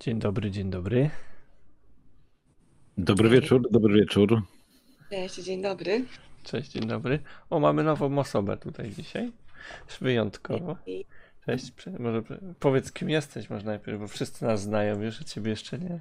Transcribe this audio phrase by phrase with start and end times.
[0.00, 1.10] Dzień dobry, dzień dobry.
[2.98, 4.42] Dobry wieczór, dobry wieczór.
[5.10, 6.04] Cześć, dzień dobry.
[6.42, 7.18] Cześć, dzień dobry.
[7.50, 9.32] O, mamy nową osobę tutaj dzisiaj.
[10.00, 10.76] Wyjątkowo.
[11.46, 12.22] Cześć, może
[12.60, 16.00] powiedz kim jesteś może najpierw, bo wszyscy nas znają, wiesz, a ciebie jeszcze nie.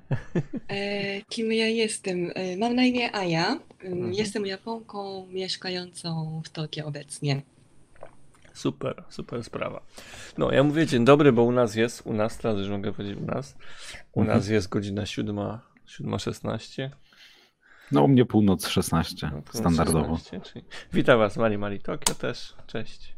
[0.67, 2.31] E, kim ja jestem?
[2.35, 3.59] E, mam na imię Aja.
[3.83, 4.13] Mhm.
[4.13, 7.41] Jestem Japonką mieszkającą w Tokio obecnie.
[8.57, 9.81] Super, super sprawa.
[10.37, 13.17] No, ja mówię dzień dobry, bo u nas jest, u nas, teraz już mogę powiedzieć
[13.17, 13.55] u nas,
[14.11, 14.37] u mhm.
[14.37, 16.89] nas jest godzina 7.16.
[17.91, 20.17] No, u mnie północ 16, no, standardowo.
[20.17, 20.65] 16, czyli...
[20.93, 23.15] Witam Was, Mali Mali Tokio też, cześć.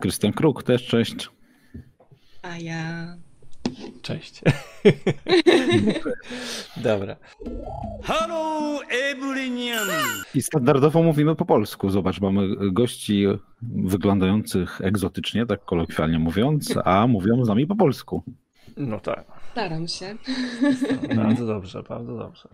[0.00, 1.30] Krystian Kruk też, cześć.
[2.42, 3.16] A ja...
[4.02, 4.40] Cześć.
[6.76, 7.16] Dobra.
[8.02, 8.80] Hello,
[9.10, 10.02] everyone!
[10.34, 11.90] I standardowo mówimy po polsku.
[11.90, 13.26] Zobacz, mamy gości
[13.62, 18.22] wyglądających egzotycznie, tak kolokwialnie mówiąc, a mówią z nami po polsku.
[18.76, 19.24] No tak.
[19.52, 20.16] Staram się.
[21.16, 22.48] Bardzo dobrze, bardzo dobrze.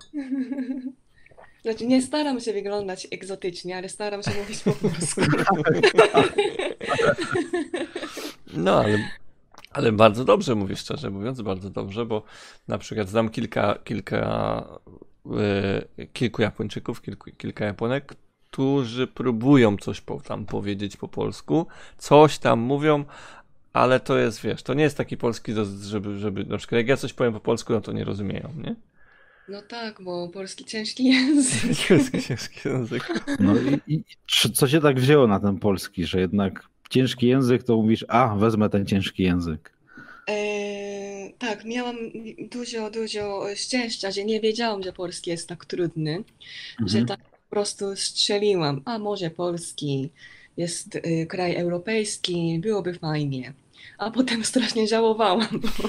[1.62, 5.20] Znaczy, nie staram się wyglądać egzotycznie, ale staram się mówić po polsku.
[8.56, 8.98] No, ale
[9.72, 12.22] ale bardzo dobrze mówię, szczerze mówiąc, bardzo dobrze, bo
[12.68, 14.64] na przykład znam kilka, kilka
[15.96, 18.14] yy, kilku Japończyków, kilku, kilka Japonek,
[18.50, 21.66] którzy próbują coś po, tam powiedzieć po polsku,
[21.98, 23.04] coś tam mówią,
[23.72, 26.96] ale to jest, wiesz, to nie jest taki polski, żeby, żeby na przykład jak ja
[26.96, 28.76] coś powiem po polsku, no to nie rozumieją, nie?
[29.48, 31.76] No tak, bo polski ciężki język.
[31.88, 33.26] polski ciężki język.
[33.40, 34.04] No i, i
[34.54, 38.68] co się tak wzięło na ten polski, że jednak ciężki język, to mówisz, a wezmę
[38.68, 39.72] ten ciężki język.
[40.28, 41.96] E, tak, miałam
[42.50, 46.24] dużo, dużo szczęścia, że nie wiedziałam, że polski jest tak trudny,
[46.86, 47.06] że mhm.
[47.06, 50.10] tak po prostu strzeliłam, a może polski
[50.56, 53.52] jest y, kraj europejski, byłoby fajnie.
[53.98, 55.88] A potem strasznie żałowałam, bo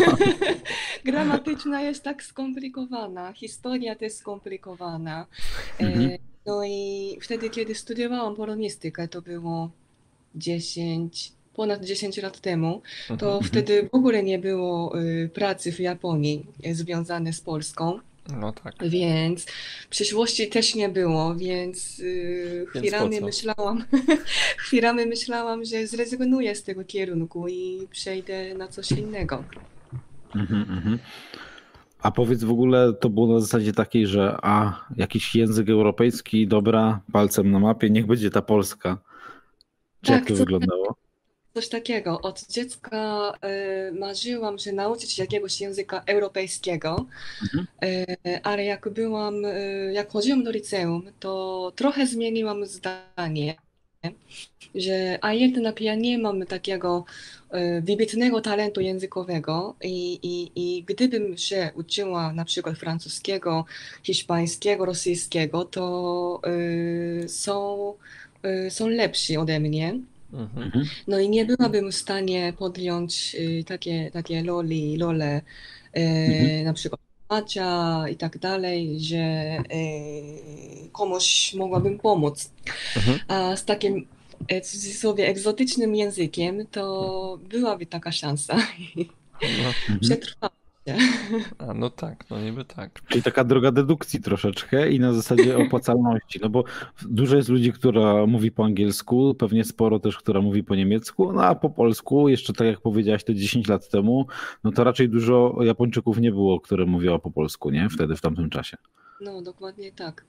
[1.10, 5.26] gramatyczna jest tak skomplikowana, historia też skomplikowana.
[5.80, 6.10] E, mhm.
[6.46, 9.70] No i wtedy, kiedy studiowałam polonistykę, to było
[10.34, 13.44] 10, ponad 10 lat temu, to mhm, mhm.
[13.44, 17.98] wtedy w ogóle nie było y, pracy w Japonii y, związane z Polską.
[18.40, 18.74] No tak.
[18.88, 19.44] Więc
[19.84, 23.84] w przyszłości też nie było, więc yy, chwilami myślałam,
[24.66, 29.44] chwilami myślałam, że zrezygnuję z tego kierunku i przejdę na coś innego.
[30.34, 30.98] Mhm, mhm.
[32.02, 37.00] A powiedz w ogóle, to było na zasadzie takiej, że a jakiś język europejski, dobra,
[37.12, 38.98] palcem na mapie, niech będzie ta Polska.
[40.04, 40.94] Czy tak, jak to wyglądało?
[41.54, 42.20] Coś takiego.
[42.20, 43.32] Od dziecka
[43.88, 47.06] y, marzyłam, że nauczyć się jakiegoś języka europejskiego,
[47.42, 47.66] mhm.
[48.26, 53.56] y, ale jak byłam, y, jak chodziłam do liceum, to trochę zmieniłam zdanie,
[54.74, 57.04] że a jednak ja nie mam takiego
[57.54, 63.64] y, wybitnego talentu językowego i, i, i gdybym się uczyła na przykład francuskiego,
[64.02, 67.94] hiszpańskiego, rosyjskiego, to y, są
[68.70, 69.98] są lepsi ode mnie.
[70.32, 70.62] Mhm.
[70.66, 70.84] mhm.
[71.06, 75.40] No i nie byłabym w stanie podjąć y, takie, takie loli, lole,
[75.96, 76.64] y, mhm.
[76.64, 77.00] na przykład
[77.30, 79.56] Macia i tak dalej, że
[80.92, 82.50] komuś mogłabym pomóc.
[82.96, 83.18] Mhm.
[83.28, 84.06] A z takim
[84.48, 88.56] e, w cudzysłowie egzotycznym językiem to byłaby taka szansa.
[89.42, 89.96] No.
[90.02, 90.63] Przetrwałam.
[91.58, 93.00] A no tak, no niby tak.
[93.08, 96.64] Czyli taka droga dedukcji troszeczkę i na zasadzie opłacalności, no bo
[97.02, 101.44] dużo jest ludzi, która mówi po angielsku, pewnie sporo też, która mówi po niemiecku, no
[101.44, 104.26] a po polsku, jeszcze tak jak powiedziałaś to 10 lat temu,
[104.64, 107.88] no to raczej dużo Japończyków nie było, które mówiło po polsku, nie?
[107.88, 108.76] Wtedy, w tamtym czasie.
[109.20, 110.24] No, dokładnie tak.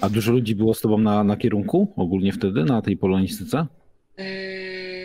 [0.00, 3.66] A dużo ludzi było z tobą na, na kierunku ogólnie wtedy, na tej polonistyce?
[4.16, 4.24] E,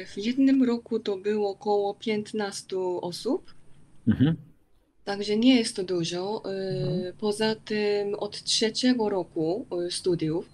[0.06, 3.54] w jednym roku to było około 15 osób.
[4.08, 4.36] Mhm.
[5.06, 6.44] Także nie jest to dużo.
[7.10, 10.46] Y, poza tym od trzeciego roku y, studiów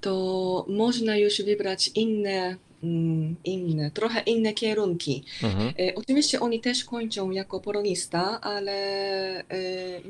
[0.00, 5.24] to można już wybrać inne, mm, inne trochę inne kierunki.
[5.42, 5.68] Mhm.
[5.68, 8.76] Y, oczywiście oni też kończą jako polonista, ale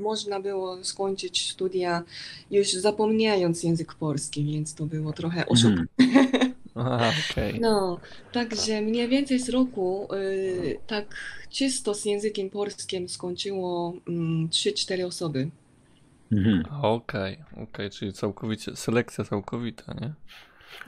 [0.00, 2.02] można było skończyć studia
[2.50, 5.86] już zapomniając język polski, więc to było trochę oszukane.
[5.98, 6.45] Mhm.
[6.76, 7.58] Aha, okay.
[7.60, 8.00] No,
[8.32, 11.14] także mniej więcej z roku y, tak
[11.50, 15.50] czysto z językiem polskim skończyło y, mm, 3-4 osoby.
[16.32, 16.62] Mhm.
[16.82, 20.12] Okej, okay, okay, czyli całkowicie, selekcja całkowita, nie?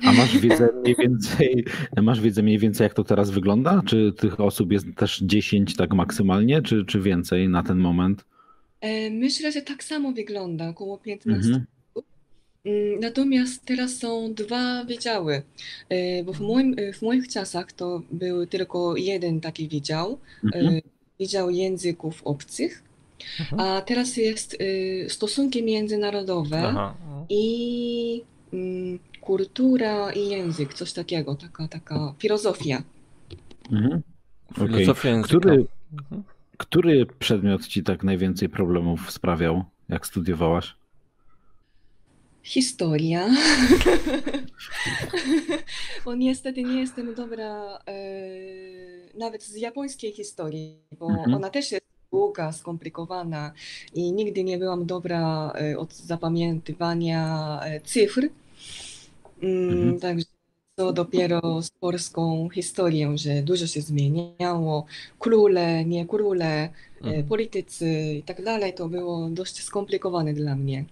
[0.05, 1.65] A masz wiedzę mniej więcej,
[2.03, 3.83] masz wiedzę mniej więcej jak to teraz wygląda?
[3.87, 8.25] Czy tych osób jest też 10 tak maksymalnie, czy, czy więcej na ten moment?
[8.81, 11.67] E, myślę, że tak samo wygląda, około 15 mhm.
[12.69, 15.43] Mm, natomiast teraz są dwa wydziały,
[15.89, 20.19] e, bo w, moim, e, w moich czasach to był tylko jeden taki wydział,
[20.55, 20.81] e, mhm.
[21.21, 22.83] Wydział Języków Obcych,
[23.41, 23.61] Mhm.
[23.61, 24.57] a teraz jest
[25.09, 26.95] stosunki międzynarodowe Aha.
[27.29, 28.23] i
[28.53, 32.83] mm, kultura i język, coś takiego, taka, taka filozofia.
[33.73, 34.03] Mhm.
[34.51, 34.69] Okej.
[34.69, 35.29] Filozofia języka.
[35.39, 36.23] Który, Mhm.
[36.57, 40.78] który przedmiot ci tak najwięcej problemów sprawiał, jak studiowałaś?
[42.43, 43.29] Historia.
[46.05, 47.93] Bo niestety nie jestem dobra e,
[49.19, 51.35] nawet z japońskiej historii, bo Mhm.
[51.35, 53.53] ona też jest długa, skomplikowana
[53.95, 58.29] i nigdy nie byłam dobra e, od zapamiętywania e, cyfr.
[59.43, 60.01] Mm, Mhm.
[60.01, 60.27] Także
[60.77, 64.87] to dopiero z polską historią, że dużo się zmieniało.
[65.19, 66.71] Króle, nie króle, e,
[67.05, 67.25] Mhm.
[67.25, 67.89] politycy
[68.19, 70.85] i tak dalej, to było dość skomplikowane dla mnie.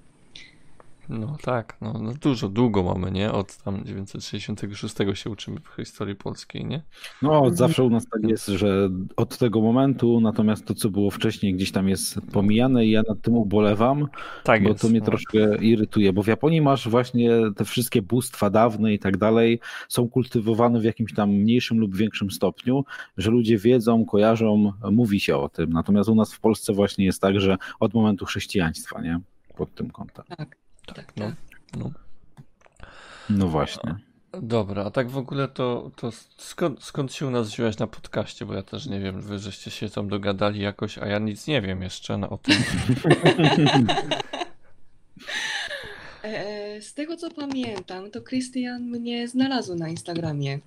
[1.09, 3.33] No tak, no, no dużo, długo mamy, nie?
[3.33, 6.83] Od tam 966 się uczymy w historii polskiej, nie?
[7.23, 11.55] No, zawsze u nas tak jest, że od tego momentu, natomiast to, co było wcześniej,
[11.55, 14.09] gdzieś tam jest pomijane i ja nad tym ubolewam,
[14.45, 14.83] Tak bo jest.
[14.83, 15.07] to mnie no.
[15.07, 20.09] troszkę irytuje, bo w Japonii masz właśnie te wszystkie bóstwa dawne i tak dalej, są
[20.09, 22.85] kultywowane w jakimś tam mniejszym lub większym stopniu,
[23.17, 25.73] że ludzie wiedzą, kojarzą, mówi się o tym.
[25.73, 29.21] Natomiast u nas w Polsce właśnie jest tak, że od momentu chrześcijaństwa, nie?
[29.57, 30.25] Pod tym kątem.
[30.37, 30.57] Tak,
[30.87, 31.37] Tak, tak, no, tak.
[31.77, 31.91] no.
[33.31, 33.95] No właśnie.
[34.43, 38.47] Dobra, a tak w ogóle to, to skąd, skąd się u nas wziąłeś na podcaście?
[38.47, 41.63] Bo ja też nie wiem, wy żeście się tam dogadali jakoś, a ja nic nie
[41.63, 42.57] wiem jeszcze na, o tym.
[46.23, 50.59] E, Z tego co pamiętam, to Krystian mnie znalazł na Instagramie.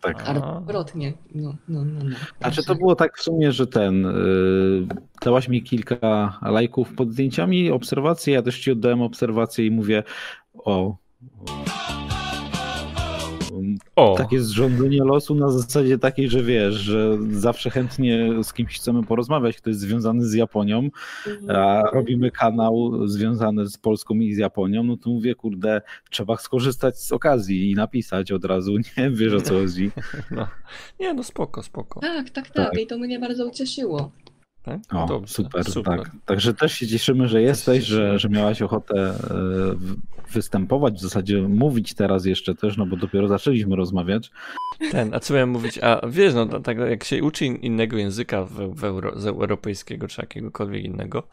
[0.00, 0.28] Tak.
[0.28, 0.56] A.
[0.56, 1.12] Odwrotnie.
[1.34, 2.16] No, no, no, no.
[2.40, 4.86] Znaczy to było tak w sumie, że ten, yy,
[5.22, 10.02] dałaś mi kilka lajków pod zdjęciami, obserwacje, ja też ci oddałem obserwacje i mówię,
[10.54, 10.96] o,
[11.40, 11.89] O,
[14.16, 19.56] takie zrządzenie losu na zasadzie takiej, że wiesz, że zawsze chętnie z kimś chcemy porozmawiać,
[19.56, 20.88] kto jest związany z Japonią,
[21.26, 21.56] Mhm.
[21.56, 25.80] a robimy kanał związany z Polską i z Japonią, no to mówię, kurde,
[26.10, 29.90] trzeba skorzystać z okazji i napisać od razu, nie wiesz o co chodzi.
[30.30, 30.46] no.
[31.00, 32.00] Nie, no spoko, spoko.
[32.00, 32.70] Tak, tak, Tak.
[32.70, 32.80] tak.
[32.80, 34.10] I to mnie bardzo ucieszyło.
[34.62, 34.80] Tak?
[34.92, 36.10] O, Dobrze, super, tak.
[36.24, 38.18] Także też się cieszymy, że jesteś, że, cieszymy.
[38.18, 39.14] że miałaś ochotę e,
[40.32, 44.30] występować, w zasadzie mówić teraz jeszcze też, no bo dopiero zaczęliśmy rozmawiać.
[44.90, 45.78] Ten, a co miałem mówić?
[45.78, 50.08] A wiesz, no tak jak się uczy in- innego języka w, w euro, z europejskiego
[50.08, 51.28] czy jakiegokolwiek innego,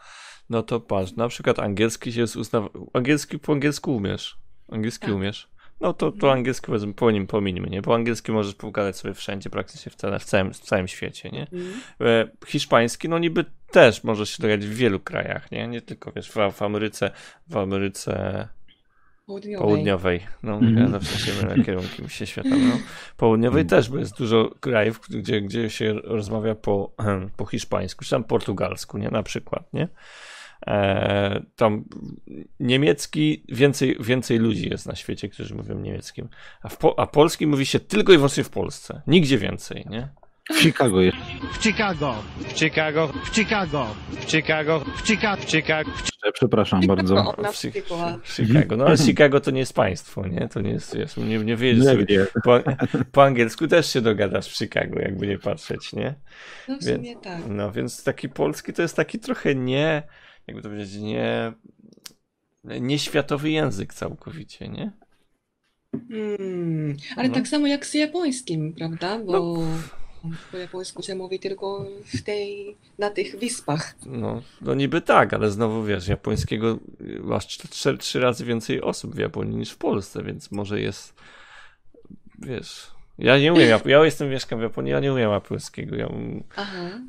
[0.50, 2.70] no to patrz, na przykład angielski się jest uznaw...
[2.94, 4.38] Angielski po angielsku umiesz.
[4.72, 5.16] Angielski Tak.
[5.16, 5.50] umiesz.
[5.82, 7.82] No to, to angielski powiedzmy po nim pominimy, nie?
[7.82, 11.48] Bo angielski możesz pogadać sobie wszędzie, praktycznie w, całe, w, całym, w całym świecie, nie?
[12.02, 15.68] E, hiszpański, no niby też możesz się dogadać w wielu krajach, nie?
[15.68, 17.12] Nie tylko, wiesz, w, w Ameryce,
[17.48, 18.48] w Ameryce
[19.26, 19.68] Południowej.
[19.68, 20.28] Południowej.
[20.44, 20.78] No, Mhm.
[20.78, 22.50] ja zawsze się mylę kierunkiem się świata.
[22.50, 22.78] No.
[23.18, 23.70] Południowej Mhm.
[23.70, 26.92] też, bo jest dużo krajów, gdzie, gdzie się rozmawia po,
[27.38, 29.10] po hiszpańsku, czy tam portugalsku, nie?
[29.10, 29.88] Na przykład, nie?
[30.68, 31.84] E, tam
[32.60, 36.30] niemiecki, więcej, więcej ludzi jest na świecie, którzy mówią niemieckim,
[36.62, 39.02] a, w po, a polski mówi się tylko i wyłącznie w Polsce.
[39.08, 40.10] Nigdzie więcej, nie?
[40.54, 41.18] W Chicago jest.
[41.54, 45.92] w Chicago, W Chicago, w Chicago, w Chicago, w Chicago, w Chicago,
[46.34, 47.34] Przepraszam bardzo.
[47.52, 47.56] W,
[48.24, 48.78] w Chicago.
[48.78, 50.48] No ale Chicago to nie jest państwo, nie?
[50.48, 52.26] To nie jest, wiesz, nie, nie wyjedziesz sobie?
[52.44, 52.60] Po,
[53.12, 56.16] po angielsku też się dogadasz w Chicago, jakby nie patrzeć, nie?
[56.68, 57.42] No w sumie tak.
[57.50, 60.04] No więc taki polski to jest taki trochę nie,
[60.48, 61.54] jakby to powiedzieć, nie,
[62.64, 64.92] nieświatowy język całkowicie, nie?
[66.10, 66.98] Hmm.
[67.16, 67.36] Ale No.
[67.36, 69.20] tak samo jak z japońskim, prawda?
[69.20, 69.58] Bo
[70.52, 73.96] po japońsku się mówi tylko w tej, na tych wyspach.
[74.06, 76.80] No, no niby tak, ale znowu wiesz, japońskiego
[77.22, 81.14] masz trzy, trzy razy więcej osób w Japonii niż w Polsce, więc może jest,
[82.40, 86.10] wiesz, ja nie umiem, ja jestem, mieszkam w Japonii, ja nie umiem japońskiego, ja.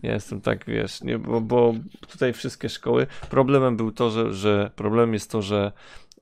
[0.02, 4.70] Ja jestem tak, wiesz, nie, bo, bo tutaj wszystkie szkoły, problemem był to, że, że
[4.76, 5.72] problemem jest to, że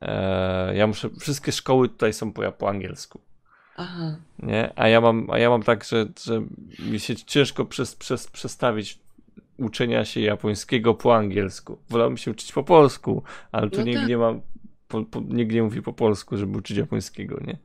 [0.00, 3.20] e, ja muszę, wszystkie szkoły tutaj są po, po angielsku,
[3.76, 4.16] Aha.
[4.38, 4.72] nie?
[4.76, 6.42] A ja mam, a ja mam tak, że, że
[6.78, 8.98] mi się ciężko przez, przez, przestawić
[9.58, 11.78] uczenia się japońskiego po angielsku.
[11.90, 14.08] Wolałbym się uczyć po polsku, ale tu No nikt tak.
[14.08, 14.34] nie ma,
[14.88, 17.58] po, po, nikt nie mówi po polsku, żeby uczyć japońskiego, nie?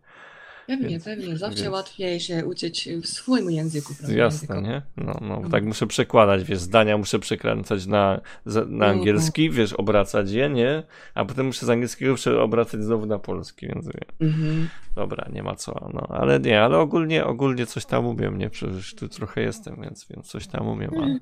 [0.72, 1.38] Pewnie, Więc- pewnie.
[1.38, 4.16] Zawsze więc- łatwiej się uczyć w swoim języku, prawda?
[4.18, 4.82] Jasne, Języko- nie?
[4.98, 5.50] No, no, No.
[5.50, 8.86] tak muszę przekładać, wiesz, zdania muszę przekręcać na, na No.
[8.86, 10.84] angielski, wiesz, obracać je, nie?
[11.14, 14.68] A potem muszę z angielskiego obracać znowu na polski, więc wie, Mhm.
[14.96, 18.50] dobra, nie ma co, no, ale nie, ale ogólnie, ogólnie coś tam umiem, nie?
[18.50, 21.18] Przecież tu trochę jestem, więc, więc coś tam umiem, ale,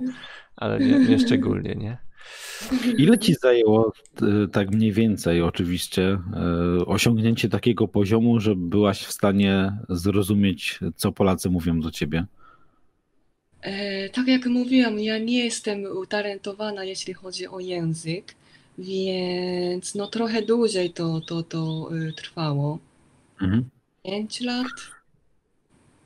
[0.55, 1.97] ale nie, nie szczególnie, nie?
[2.97, 6.19] Ile ci zajęło e, tak mniej więcej oczywiście e,
[6.85, 12.25] osiągnięcie takiego poziomu, że byłaś w stanie zrozumieć, co Polacy mówią do ciebie?
[13.61, 18.35] E, tak jak mówiłam, ja nie jestem utalentowana, jeśli chodzi o język,
[18.77, 22.79] więc no trochę dłużej to, to, to trwało.
[23.41, 23.69] Mhm.
[24.03, 24.67] Pięć lat?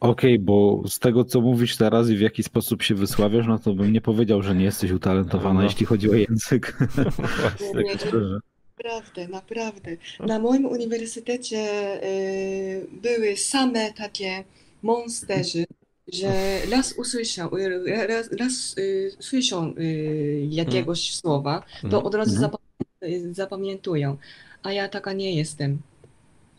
[0.03, 3.73] Okej, bo z tego, co mówisz teraz i w jaki sposób się wysławiasz, no to
[3.73, 5.63] bym nie powiedział, że nie jesteś utalentowana, No.
[5.63, 6.77] jeśli chodzi o język.
[7.17, 7.73] Właśnie.
[7.73, 8.39] Tak szczerze.
[8.77, 9.97] Naprawdę, naprawdę.
[10.19, 11.57] Na moim uniwersytecie
[12.03, 14.43] y, były same takie
[14.83, 15.65] monsterzy,
[16.13, 16.31] że
[16.71, 22.05] raz usłyszą, y, raz, raz y, słyszą y, jakiegoś słowa, to Mhm.
[22.05, 24.17] od razu zapamię- y, zapamiętują.
[24.63, 25.77] A ja taka nie jestem.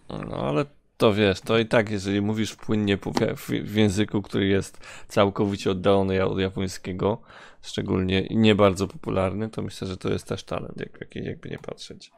[0.09, 0.65] No ale
[0.97, 2.99] to wiesz, to i tak, jeżeli mówisz płynnie
[3.37, 7.23] w, języku, który jest całkowicie oddalony od japońskiego,
[7.63, 11.59] szczególnie nie bardzo popularny, to myślę, że to jest też talent, jak, jak, jakby nie
[11.59, 12.11] patrzeć.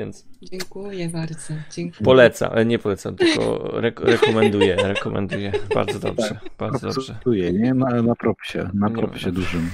[0.00, 1.54] Więc Dziękuję bardzo.
[1.72, 2.04] Dziękuję.
[2.04, 5.52] polecam, ale nie polecam, tylko rek rekomenduję, rekomenduję.
[5.74, 7.18] Bardzo dobrze, bardzo dobrze.
[7.52, 7.74] Nie?
[7.74, 9.70] Na, na propsie, na propsie dużym.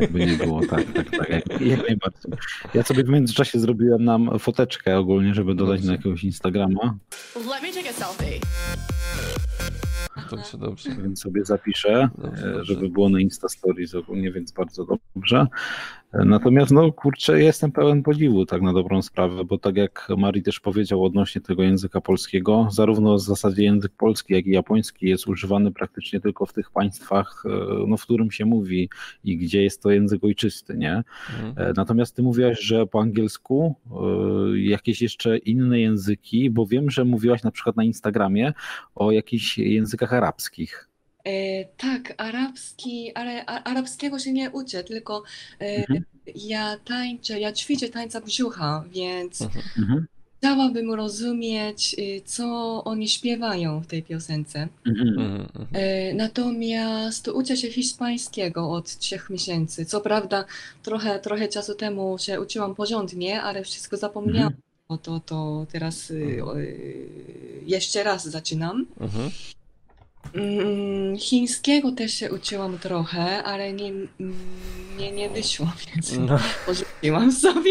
[0.00, 1.28] Jakby nie było, tak, tak, tak.
[1.30, 2.32] Jak, jak najbardziej.
[2.74, 6.98] Ja sobie w międzyczasie zrobiłem nam foteczkę ogólnie, żeby dodać na jakiegoś Instagrama,
[7.36, 8.40] Let me take a selfie.
[10.30, 10.90] Dobrze, dobrze.
[11.02, 12.64] więc sobie zapiszę, Dobrze, e, dobrze.
[12.74, 15.46] żeby było na Insta Stories ogólnie, więc bardzo dobrze.
[16.12, 20.60] Natomiast no kurczę, jestem pełen podziwu tak na dobrą sprawę, bo tak jak Mari też
[20.60, 25.72] powiedział odnośnie tego języka polskiego, zarówno w zasadzie język polski, jak i japoński jest używany
[25.72, 27.48] praktycznie tylko w tych państwach, e,
[27.86, 28.88] no, w którym się mówi
[29.24, 31.02] i gdzie jest to język ojczysty, nie?
[31.38, 31.54] Mhm.
[31.56, 37.04] E, Natomiast ty mówiłaś, że po angielsku e, jakieś jeszcze inne języki, bo wiem, że
[37.04, 38.52] mówiłaś na przykład na Instagramie
[38.94, 40.88] o jakichś językach arabskich.
[41.24, 45.22] E, tak, arabski, ale a, arabskiego się nie uczę, tylko
[45.60, 46.04] e, Mhm.
[46.34, 49.64] ja tańczę, ja ćwiczę tańca brzucha, więc Mhm.
[49.78, 50.06] Mhm.
[50.38, 52.44] chciałabym rozumieć, y, co
[52.84, 54.68] oni śpiewają w tej piosence.
[54.86, 55.08] Mhm.
[55.08, 55.66] Mhm, mhm.
[55.72, 59.84] E, Natomiast uczę się hiszpańskiego od trzech miesięcy.
[59.86, 60.44] Co prawda,
[60.82, 64.52] trochę, trochę czasu temu się uczyłam porządnie, ale wszystko zapomniałam.
[64.88, 67.08] O to, to teraz y, o, y,
[67.66, 68.86] jeszcze raz zaczynam.
[69.00, 69.30] Mhm.
[70.34, 73.92] Mm, Chińskiego też się uczyłam trochę, ale nie,
[74.98, 77.70] nie, nie wyszło, więc No, porzuciłam sobie.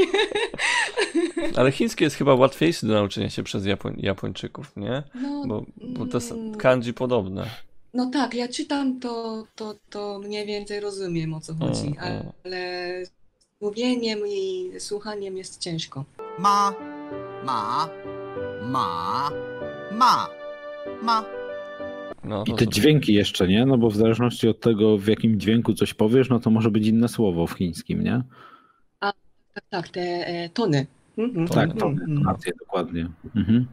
[1.58, 5.04] ale chiński jest chyba łatwiejszy do nauczenia się przez Japoń Japończyków, nie?
[5.16, 7.50] No, Bo, bo to mm, kanji podobne.
[7.94, 12.32] no tak, ja czytam to, to, to mniej więcej rozumiem o co chodzi, Mm, mm.
[12.46, 13.04] ale
[13.62, 16.06] mówieniem i słuchaniem jest ciężko.
[16.39, 16.74] ma,
[17.44, 17.89] ma,
[18.62, 19.30] ma,
[19.92, 20.27] ma,
[21.01, 21.37] ma.
[22.27, 23.65] No, I to te to- dźwięki jeszcze, nie?
[23.65, 26.88] No bo w zależności od tego, w jakim dźwięku coś powiesz, no to może być
[26.88, 28.22] inne słowo w chińskim, nie?
[29.00, 30.88] Tak, tak, te e, tony.
[31.17, 31.67] Mhm, Tony.
[31.67, 32.27] Tak, to mhm.
[32.27, 33.10] rację, dokładnie.
[33.36, 33.67] Mhm.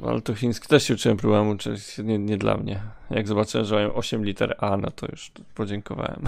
[0.00, 2.80] No, Ale to chiński też się uczyłem, próbowałem uczyć, nie, nie dla mnie.
[3.10, 6.24] Jak zobaczyłem, że mają 8 liter A, no to już podziękowałem.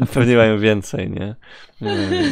[0.00, 1.34] A Pewnie mają więcej, nie?
[1.80, 1.96] Nie,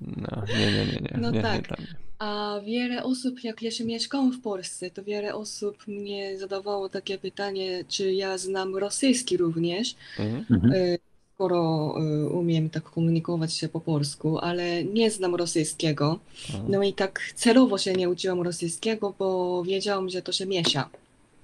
[0.00, 1.62] no, nie, nie, nie, nie, No nie, nie tak.
[1.62, 2.07] dla mnie.
[2.18, 7.18] A wiele osób, jak ja się mieszkałam w Polsce, to wiele osób mnie zadawało takie
[7.18, 10.44] pytanie, czy ja znam rosyjski również, Mhm.
[10.50, 10.72] Mhm.
[10.72, 10.98] e,
[11.34, 16.18] skoro e, umiem tak komunikować się po polsku, ale nie znam rosyjskiego.
[16.50, 16.70] Mhm.
[16.72, 20.88] No i tak celowo się nie uczyłam rosyjskiego, bo wiedziałam, że to się miesza.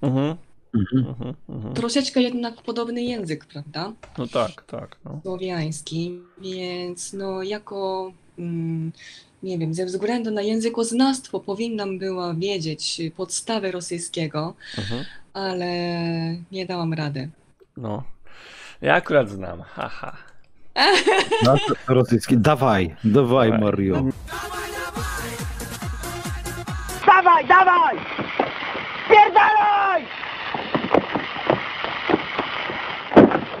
[0.01, 0.35] Mhm.
[0.75, 1.05] Mhm.
[1.09, 1.33] Mhm.
[1.49, 1.73] Mhm.
[1.73, 3.93] Troszeczkę jednak podobny język, prawda?
[4.17, 4.97] No tak, tak.
[5.05, 5.19] No.
[5.23, 8.91] Słowiański, więc no jako, mm,
[9.43, 15.05] nie wiem, ze względu na językoznawstwo powinnam była wiedzieć podstawy rosyjskiego, Mhm.
[15.33, 15.67] ale
[16.51, 17.29] nie dałam rady.
[17.77, 18.03] no.
[18.81, 20.17] Ja akurat znam, haha.
[21.43, 22.37] No, to, rosyjski.
[22.37, 23.63] Dawaj, dawaj, Dawaj.
[23.65, 23.93] Mario.
[23.95, 25.15] Dawaj, dawaj!
[27.01, 27.97] Spierdalaj!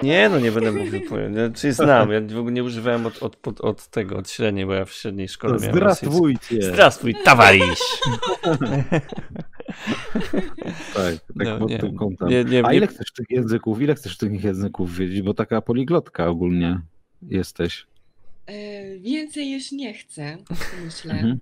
[0.03, 1.01] Nie, no nie będę mówił.
[1.31, 4.73] Znaczy znam, ja w ogóle nie używałem od, od, od, od tego, od średniej, bo
[4.73, 6.61] ja w średniej szkole miałem Zdrastwujcie.
[6.61, 7.79] Zdrastwuj, towarzysz.
[10.93, 12.29] tak, tak no, pod nie, tym kątem.
[12.29, 16.27] Nie, nie, A ile chcesz tych języków, ile chcesz tych języków wiedzieć, bo taka poliglotka
[16.27, 16.79] ogólnie
[17.21, 17.87] jesteś.
[18.47, 20.37] E, więcej już nie chcę,
[20.85, 21.13] myślę.
[21.13, 21.39] Mhm.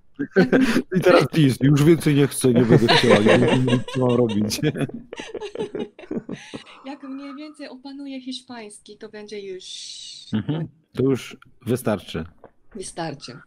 [0.96, 3.38] I teraz nic, już więcej nie chcę, nie będę chciała, nie
[3.96, 4.60] mam robić.
[6.86, 9.64] Jak mniej więcej opanuję hiszpański, to będzie już
[10.32, 10.68] Mhm.
[10.92, 12.24] To już wystarczy.
[12.74, 13.38] wystarczy.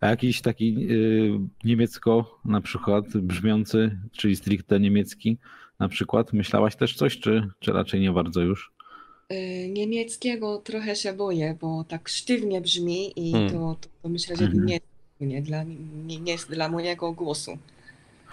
[0.00, 1.30] A jakiś taki y,
[1.64, 5.38] niemiecko na przykład brzmiący, czyli stricte niemiecki
[5.78, 8.72] na przykład, myślałaś też coś, czy, czy raczej nie bardzo już?
[9.32, 13.50] E, Niemieckiego trochę się boję, bo tak sztywnie brzmi i Hmm.
[13.52, 14.66] to, to, to myślę, że Mhm.
[14.66, 14.80] nie,
[15.20, 15.62] nie, dla,
[16.06, 17.58] nie, nie jest dla mojego głosu.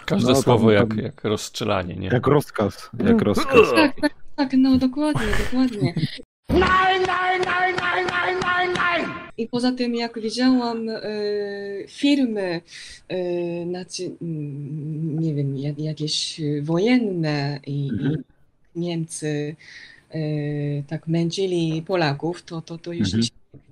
[0.06, 2.08] Każde No, tam- słowo jak, tam- jak rozstrzelanie, nie?
[2.08, 3.70] Jak rozkaz, jak rozkaz.
[3.74, 5.94] Tak, tak, Tak, no dokładnie, dokładnie.
[6.48, 9.10] Nein, nein, nein, nein, nein, nein, nein!
[9.38, 11.00] I poza tym, jak widziałam e,
[11.88, 12.60] filmy,
[13.08, 13.16] e,
[13.64, 18.14] znaczy, mm, nie wiem, jak, jakieś wojenne i, Mhm.
[18.76, 19.56] i Niemcy
[20.88, 23.22] tak męczyli Polaków, to, to, to już Mhm.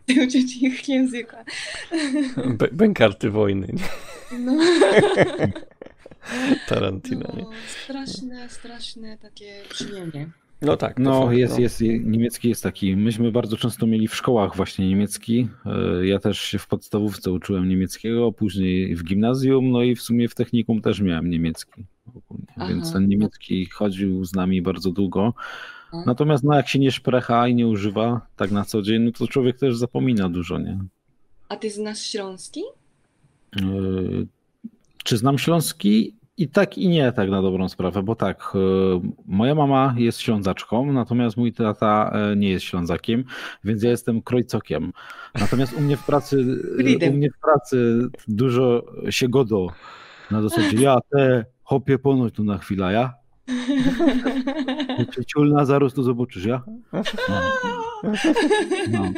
[0.09, 1.45] nie się uczyć ich języka.
[2.59, 4.39] Bę- Bękarty wojny, nie?
[4.39, 4.53] No,
[6.69, 7.43] Tarantino, nie?
[7.43, 7.51] no
[7.85, 10.27] straszne, straszne takie brzmienie.
[10.63, 10.99] No tak.
[10.99, 11.61] No, fakt, jest, no.
[11.61, 12.97] jest, niemiecki jest taki.
[12.97, 15.49] Myśmy bardzo często mieli w szkołach właśnie niemiecki.
[16.01, 20.29] E, Ja też się w podstawówce uczyłem niemieckiego, później w gimnazjum, no i w sumie
[20.29, 21.85] w technikum też miałem niemiecki.
[22.57, 22.67] Aha.
[22.69, 25.35] Więc ten niemiecki chodził z nami bardzo długo.
[25.95, 26.03] A?
[26.07, 29.27] Natomiast no, jak się nie szprecha i nie używa tak na co dzień, no to
[29.29, 30.79] człowiek też zapomina dużo, nie?
[31.49, 32.61] A ty znasz śląski?
[33.57, 33.63] E,
[35.05, 36.17] Czy znam śląski?
[36.37, 38.59] I tak i nie, tak na dobrą sprawę, bo tak, e,
[39.27, 43.25] moja mama jest ślązaczką, natomiast mój tata e, nie jest ślązakiem,
[43.65, 44.93] więc ja jestem krojcokiem.
[45.41, 46.45] Natomiast u mnie w pracy,
[47.11, 49.67] u mnie w pracy dużo się godo
[50.31, 53.15] na zasadzie, ja te hopie ponoć tu na chwilę, ja?
[55.27, 56.63] Ciulna, zaraz to zobaczysz, ja?
[56.93, 57.43] No.
[58.91, 59.13] No.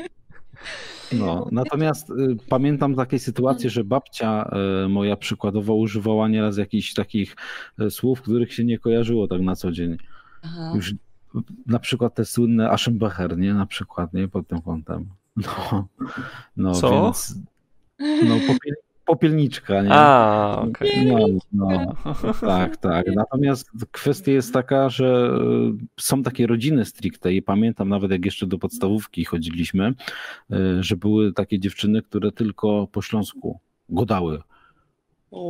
[1.13, 4.51] No, natomiast y, pamiętam takie sytuacje, że babcia
[4.85, 7.37] y, moja przykładowo używała nieraz jakichś takich
[7.81, 9.97] y, słów, których się nie kojarzyło tak na co dzień.
[10.43, 10.73] Aha.
[10.75, 10.95] Już
[11.67, 13.55] na przykład te słynne Aschenbecher, nie?
[13.55, 14.29] Na przykład, nie?
[14.29, 15.09] Pod tym kątem.
[15.37, 15.89] No,
[16.57, 17.03] no Co?
[17.03, 17.35] więc
[17.99, 18.35] no,
[19.07, 19.93] popielniczka, nie?
[19.93, 21.07] A, okej.
[21.07, 21.19] No,
[21.53, 21.97] no,
[22.41, 23.07] tak, tak.
[23.15, 25.31] Natomiast kwestia jest taka, że
[25.81, 29.95] y, są takie rodziny stricte i pamiętam nawet jak jeszcze do podstawówki chodziliśmy,
[30.53, 34.43] y, że były takie dziewczyny, które tylko po śląsku godały.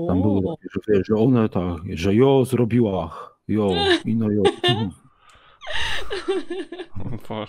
[0.07, 3.71] Tam były O, takie, że, że one tak, że jo zrobiła, jo,
[4.04, 4.43] i no jo.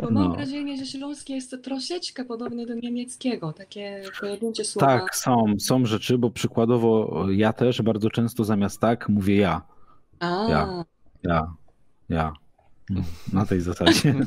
[0.00, 0.30] Bo mam No.
[0.34, 4.86] wrażenie, że śląski jest troszeczkę podobny do niemieckiego, takie pojedyncze słowa.
[4.86, 9.62] Tak, są, są rzeczy, bo przykładowo ja też bardzo często zamiast tak mówię ja,
[10.20, 10.84] A, Ja.
[11.22, 11.52] ja,
[12.08, 12.32] ja.
[13.32, 14.14] Na tej zasadzie.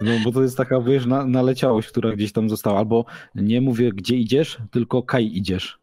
[0.00, 2.78] No bo to jest taka, wiesz, na, naleciałość, która gdzieś tam została.
[2.78, 5.78] Albo nie mówię, gdzie idziesz, tylko kaj idziesz.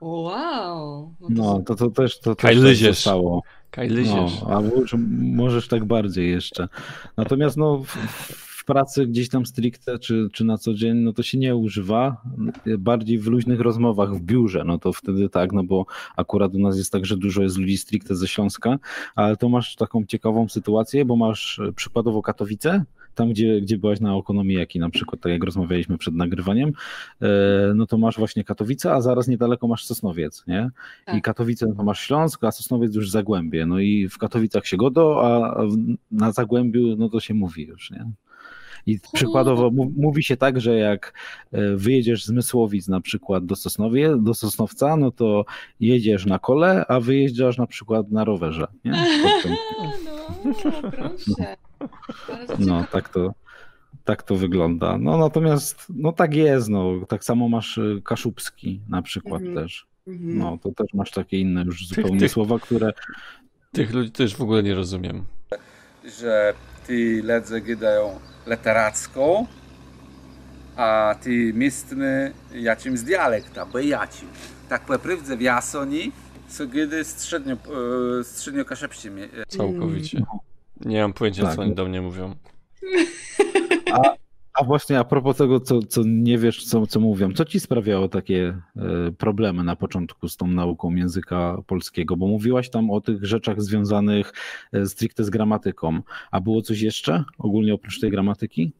[0.00, 1.14] wow.
[1.20, 2.96] No to No, to, to też to Kaj też tak lyziesz.
[2.96, 3.42] zostało.
[3.70, 4.42] Kaj lyziesz.
[4.48, 6.68] No, że możesz tak bardziej jeszcze.
[7.16, 7.96] Natomiast no, w,
[8.30, 12.22] w pracy gdzieś tam stricte, czy, czy na co dzień, no to się nie używa.
[12.78, 16.76] Bardziej w luźnych rozmowach w biurze, no to wtedy tak, no bo akurat u nas
[16.76, 18.78] jest tak, że dużo jest ludzi stricte ze Śląska,
[19.14, 24.16] ale to masz taką ciekawą sytuację, bo masz przykładowo Katowice, tam gdzie, gdzie byłaś na
[24.16, 26.72] ekonomijaki na przykład, tak jak rozmawialiśmy przed nagrywaniem,
[27.22, 27.26] e,
[27.74, 30.70] no to masz właśnie Katowice, a zaraz niedaleko masz Sosnowiec, nie?
[31.02, 31.22] I Tak.
[31.22, 33.66] Katowice to masz Śląsk, a Sosnowiec już Zagłębie.
[33.66, 35.56] No i w Katowicach się godo, a
[36.10, 38.10] na Zagłębiu no to się mówi już, nie?
[38.86, 41.12] I przykładowo mówi się tak, że jak
[41.52, 45.44] e, wyjedziesz z Mysłowic na przykład do Sosnowie, do Sosnowca, no to
[45.80, 48.92] jedziesz na kole, a wyjeżdżasz na przykład na rowerze, nie?
[49.22, 49.56] Potem-
[50.04, 50.50] No,
[50.90, 51.56] proszę.
[52.58, 53.34] No, tak to,
[54.04, 54.98] tak to wygląda.
[54.98, 57.06] No natomiast, no tak jest, no.
[57.08, 59.56] Tak samo masz y, Kaszubski na przykład mhm.
[59.56, 59.86] też.
[60.20, 62.92] No, to też masz takie inne już zupełnie tych, słowa, które...
[63.72, 65.24] Tych ludzi też w ogóle nie rozumiem.
[66.20, 66.54] Że
[66.86, 69.46] ty ledzy gidają literacką,
[70.76, 74.28] a ty mistny jakimś dialekta, bejacim.
[74.68, 76.12] Tak naprawdę w Jasoni
[76.48, 79.22] są gidy średnio, y, średnio kaszepścimi.
[79.22, 80.22] Y, Całkowicie.
[80.84, 81.56] Nie mam pojęcia, Tak.
[81.56, 82.34] co oni do mnie mówią.
[84.54, 88.08] A właśnie a propos tego, co, co nie wiesz, co, co mówią, co ci sprawiało
[88.08, 92.16] takie e, problemy na początku z tą nauką języka polskiego?
[92.16, 94.32] Bo mówiłaś tam o tych rzeczach związanych
[94.72, 96.00] e, stricte z gramatyką.
[96.30, 98.72] A było coś jeszcze ogólnie oprócz tej gramatyki?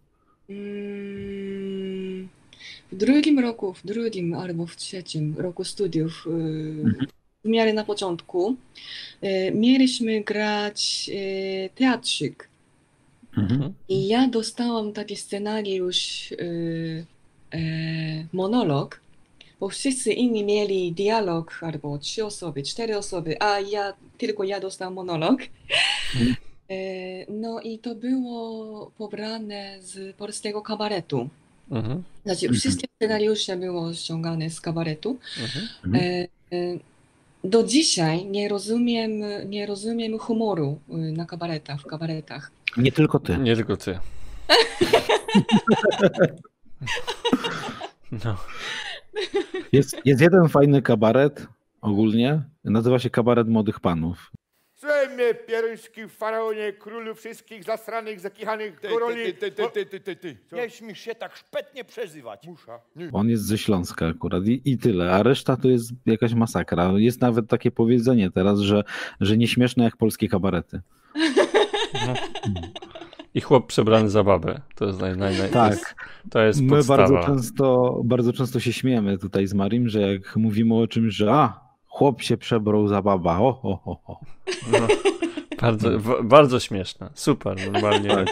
[0.51, 2.29] Mm,
[2.93, 7.07] W drugim roku, w drugim albo w trzecim roku studiów, y,
[7.49, 8.57] w miarę na początku,
[9.25, 12.49] y, mieliśmy grać y, teatrzyk.
[13.37, 13.75] Mhm.
[13.89, 16.33] I ja dostałam taki scenariusz,
[17.53, 17.57] e,
[18.33, 19.01] monolog,
[19.61, 24.95] bo wszyscy inni mieli dialog albo trzy osoby, cztery osoby, a ja tylko ja dostałam
[24.95, 25.41] monolog.
[26.15, 26.37] Mhm.
[26.71, 31.29] E, no i to było pobrane z polskiego kabaretu.
[31.71, 32.03] Mhm.
[32.25, 35.19] Znaczy, wszystkie scenariusze było ściągane z kabaretu.
[35.85, 35.95] Mhm.
[35.95, 36.79] E, e,
[37.45, 39.11] do dzisiaj nie rozumiem,
[39.47, 42.51] nie rozumiem humoru y, na kabaretach, w kabaretach.
[42.77, 43.39] Nie tylko ty.
[43.39, 43.99] Nie tylko ty.
[48.25, 48.37] No.
[49.73, 51.47] Jest, jest jeden fajny kabaret
[51.81, 54.33] ogólnie, nazywa się Kabaret Młodych Panów.
[54.81, 59.25] Słuchaj, mnie, pieruński faraonie, królu wszystkich zasranych, zakichanych Ty, koroli.
[59.25, 60.37] ty, ty, ty, ty, ty, ty, ty.
[60.51, 60.57] Co?
[60.57, 62.47] Nie śmiesz się tak szpetnie przezywać.
[62.47, 62.81] Musza.
[62.97, 63.11] Nie.
[63.13, 66.93] On jest ze Śląska akurat i, i tyle, a reszta to jest jakaś masakra.
[66.97, 68.85] Jest nawet takie powiedzenie teraz, że,
[69.21, 70.81] że nieśmieszne jak polskie kabarety.
[73.35, 74.61] I chłop przebrany za babę.
[74.75, 75.95] To jest naj, naj, naj, to jest, Tak.
[76.31, 77.09] to jest My podstawa.
[77.09, 81.33] bardzo często, bardzo często się śmiejemy tutaj z Marim, że jak mówimy o czymś, że
[81.33, 81.68] a,
[81.99, 84.21] chłop się przebrał za baba, o, o, o, o.
[84.73, 84.87] No,
[85.61, 87.11] bardzo, w, bardzo śmieszne.
[87.15, 88.09] Super, normalnie.
[88.09, 88.29] Tak.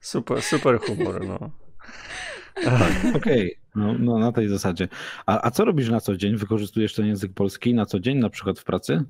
[0.00, 1.50] Super, super humor, no.
[3.16, 4.88] Okej, no, no na tej zasadzie.
[5.26, 6.36] A, a co robisz na co dzień?
[6.36, 9.02] Wykorzystujesz ten język polski na co dzień, na przykład w pracy?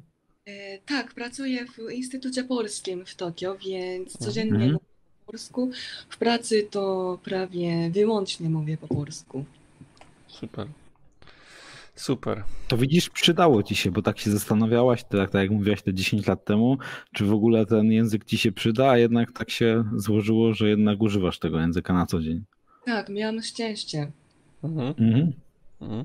[0.46, 4.72] E, Tak, pracuję w Instytucie Polskim w Tokio, więc codziennie Mhm.
[4.72, 4.84] mówię
[5.26, 5.70] po polsku.
[6.08, 9.44] W pracy to prawie wyłącznie mówię po polsku.
[10.28, 10.66] Super.
[11.94, 12.44] Super.
[12.68, 16.26] To widzisz, przydało ci się, bo tak się zastanawiałaś, tak, tak jak mówiłaś te 10
[16.26, 16.78] lat temu,
[17.12, 21.02] czy w ogóle ten język ci się przyda, a jednak tak się złożyło, że jednak
[21.02, 22.44] używasz tego języka na co dzień.
[22.84, 24.12] Tak, miałam szczęście.
[24.64, 24.94] Mhm.
[24.98, 25.32] Mhm.
[25.80, 26.04] Mhm.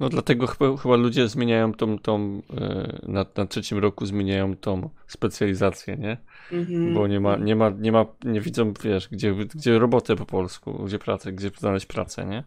[0.00, 4.90] No dlatego chyba, chyba ludzie zmieniają tą, tą e, na, na trzecim roku zmieniają tą
[5.06, 6.16] specjalizację, nie?
[6.52, 6.94] Mhm.
[6.94, 10.84] Bo nie ma, nie ma, nie ma, nie widzą, wiesz, gdzie, gdzie robotę po polsku,
[10.84, 12.44] gdzie pracę, gdzie znaleźć pracę, nie?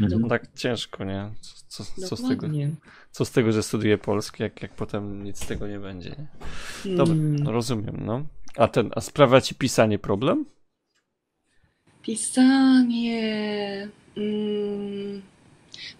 [0.00, 0.22] Mhm.
[0.22, 1.30] No tak ciężko, nie?
[1.40, 2.46] Co, co, co, z tego,
[3.10, 6.96] co z tego, że studiuję polski, jak, jak potem nic z tego nie będzie, nie?
[6.96, 8.24] Dobra, no rozumiem, no.
[8.56, 10.44] A ten, a sprawia ci pisanie problem?
[12.02, 13.88] Pisanie.
[14.16, 15.22] Mm,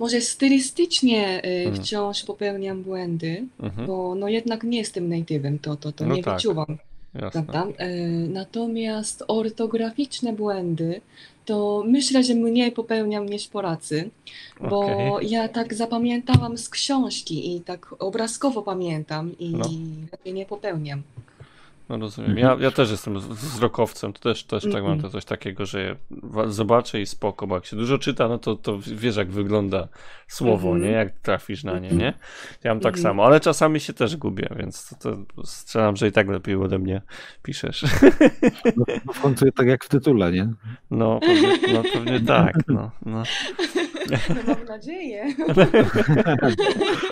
[0.01, 1.77] może stylistycznie y, Mhm.
[1.85, 6.23] wciąż popełniam błędy, Mhm, bo no jednak nie jestem native'em, to, to, to No nie
[6.23, 6.35] tak.
[6.35, 6.79] wyczuwam,
[7.15, 7.31] jasne.
[7.43, 7.85] prawda?
[7.87, 11.01] Y, Natomiast ortograficzne błędy
[11.45, 14.11] to myślę, że mniej popełniam niż Polacy,
[14.71, 14.81] bo
[15.15, 15.31] Okej.
[15.31, 19.67] ja tak zapamiętałam z książki i tak obrazkowo pamiętam i No.
[20.33, 21.03] nie popełniam.
[21.91, 22.39] No rozumiem.
[22.39, 25.01] Ja, ja też jestem wzrokowcem, to też, też tak mam Mhm.
[25.01, 25.97] to coś takiego, że
[26.49, 29.89] zobaczę i spoko, bo jak się dużo czyta, no to, to wiesz jak wygląda
[30.29, 30.85] słowo, Mhm.
[30.85, 30.91] nie?
[30.97, 31.99] Jak trafisz na nie, Mhm.
[31.99, 32.15] nie?
[32.65, 33.03] Ja mam tak Mhm.
[33.03, 36.79] samo, ale czasami się też gubię, więc to, to strzelam, że i tak lepiej ode
[36.79, 37.03] mnie
[37.43, 37.85] piszesz.
[38.77, 40.49] No, no w końcu tak jak w tytule, nie?
[40.91, 43.23] No pewnie, no, pewnie tak, no, no.
[44.35, 45.35] No, mam nadzieję.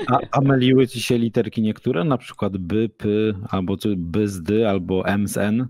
[0.07, 4.69] A, a myliły ci się literki niektóre, na przykład by, py, albo by z dy,
[4.69, 5.67] albo m z n?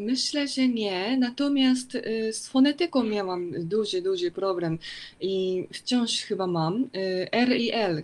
[0.00, 4.78] Myślę, że nie, natomiast y, z fonetyką miałam duży, duży problem
[5.20, 6.82] i wciąż chyba mam.
[6.96, 8.02] Y, R i L.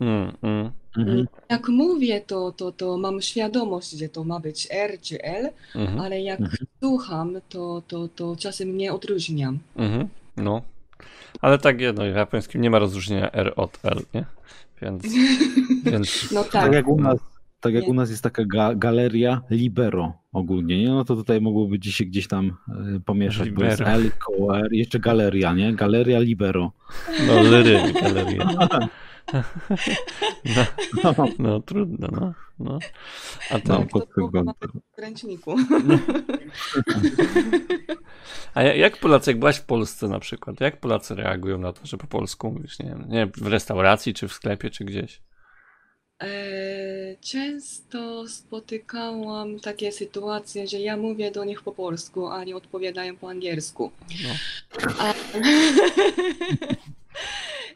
[0.00, 0.70] Mm, mm.
[0.96, 1.26] Mhm.
[1.50, 6.00] Jak mówię, to, to, to mam świadomość, że to ma być R czy L, Mhm,
[6.00, 6.66] ale jak Mhm.
[6.80, 9.58] słucham, to, to, to czasem nie odróżniam.
[9.76, 10.62] mhm, no.
[11.40, 14.24] Ale tak jedno, w japońskim nie ma rozróżnienia R od L, nie?
[14.82, 15.02] Więc,
[15.92, 17.18] więc No Tak tak, jak u nas,
[17.60, 20.88] tak jak u nas jest taka ga, galeria libero ogólnie, nie?
[20.88, 22.56] No to tutaj mogłoby ci się gdzieś tam
[22.96, 23.96] y, pomieszać, bo jest Libero.
[23.96, 25.74] L, koło R, jeszcze galeria, nie?
[25.74, 26.72] Galeria libero.
[27.26, 28.44] no lyry, galerie.
[30.44, 30.64] No,
[31.04, 32.34] No, no trudno, no.
[32.58, 32.78] no.
[33.50, 34.54] A, no, ten, Tak, pod to kątem.
[34.96, 35.56] w ręczniku.
[38.54, 41.86] a ja- jak Polacy, jak byłaś w Polsce na przykład, jak Polacy reagują na to,
[41.86, 45.22] że po polsku mówisz, nie wiem, nie wiem, w restauracji, czy w sklepie, czy gdzieś?
[46.20, 53.16] Eee, Często spotykałam takie sytuacje, że ja mówię do nich po polsku, a oni odpowiadają
[53.16, 53.92] po angielsku.
[54.24, 54.30] No.
[54.98, 55.14] A...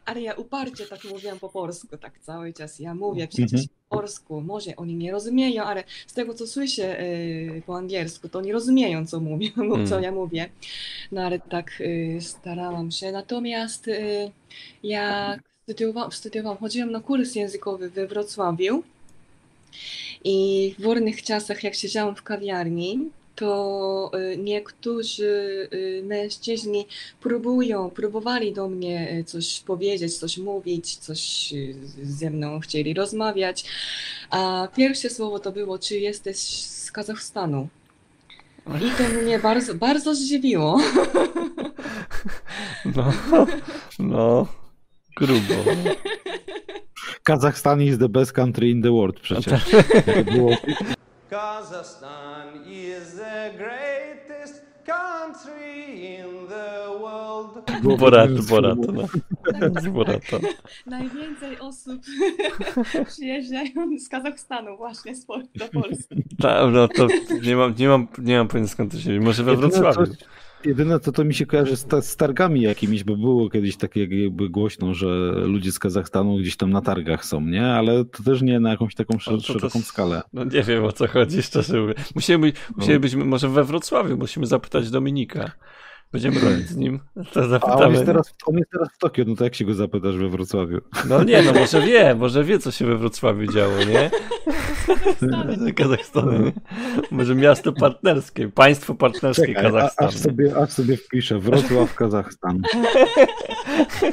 [0.07, 2.79] Ale ja uparcie tak mówiłam po polsku, tak cały czas.
[2.79, 3.67] Ja mówię przecież Mhm.
[3.89, 4.41] po polsku.
[4.41, 7.05] Może oni nie rozumieją, ale z tego co słyszę e,
[7.61, 9.51] po angielsku, to oni rozumieją, co mówię,
[9.89, 10.03] co Mm.
[10.03, 10.49] ja mówię.
[11.11, 11.71] No ale tak
[12.17, 13.11] e, starałam się.
[13.11, 13.89] Natomiast
[14.83, 18.83] jak studiowałam, studiowałam, chodziłam na kurs językowy we Wrocławiu
[20.23, 26.87] i w wolnych czasach, jak siedziałam w kawiarni, to y, niektórzy y, mężczyźni
[27.21, 31.53] próbują, próbowali do mnie y, coś powiedzieć, coś mówić, coś
[32.03, 33.65] ze mną chcieli rozmawiać.
[34.29, 37.67] A pierwsze słowo to było, czy jesteś z Kazachstanu?
[38.67, 40.79] I to mnie bardzo, bardzo zdziwiło.
[42.95, 43.13] No,
[43.99, 44.47] no,
[45.17, 45.53] grubo.
[47.23, 49.63] Kazachstan is the best country in the world przecież.
[50.05, 50.51] To było,
[51.29, 57.63] Kazakhstan is the greatest country in the world.
[57.99, 59.03] Borat, Borat, no.
[60.85, 62.01] Najwięcej osób
[63.07, 66.23] przyjeżdżają z Kazachstanu właśnie z Pol- do Polski.
[66.41, 67.07] Tak, no to
[67.43, 69.25] nie mam, nie mam, nie mam pojęcia skąd to się wzięło.
[69.25, 70.03] Może we Wrocławiu.
[70.65, 74.21] Jedyne co to mi się kojarzy z, ta- z targami jakimiś, bo było kiedyś takie
[74.21, 77.65] jakby głośno, że ludzie z Kazachstanu gdzieś tam na targach są, nie?
[77.65, 80.21] Ale to też nie na jakąś taką szer- to szeroką skalę.
[80.33, 82.15] No nie wiem o co chodzi, szczerze mówiąc.
[82.15, 82.75] Musimy No.
[82.77, 85.51] musimy być może we Wrocławiu, musimy zapytać Dominika.
[86.11, 86.99] Będziemy robić z nim,
[87.33, 87.93] to A on zapytamy.
[87.93, 90.81] jest, teraz, on jest teraz w Tokio, no to jak się go zapytasz we Wrocławiu?
[91.09, 94.11] No nie, no może wie, może wie co się we Wrocławiu działo, nie?
[95.75, 96.51] Kazachstanu, nie?
[97.11, 100.09] Może miasto partnerskie, państwo partnerskie Czekaj, a, Kazachstanu.
[100.09, 102.61] aż, sobie, aż sobie wpiszę Wrocław, Kazachstan.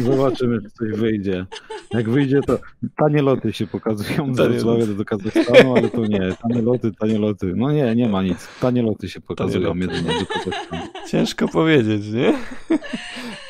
[0.00, 1.46] Zobaczymy, czy coś wyjdzie.
[1.90, 2.58] Jak wyjdzie, to
[2.96, 6.20] tanie loty się pokazują z Wrocławia do Kazachstanu, ale to nie.
[6.42, 7.52] Tanie loty, tanie loty.
[7.56, 8.48] No nie, nie ma nic.
[8.60, 9.78] Tanie loty się pokazują loty.
[9.80, 10.82] jedynie do Kazachstanu.
[11.08, 12.34] Ciężko powiedzieć, nie?